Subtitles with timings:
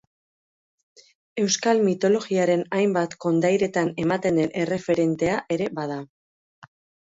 [1.43, 6.03] Euskal mitologiaren hainbat kondairetan ematen den erreferentea ere bada.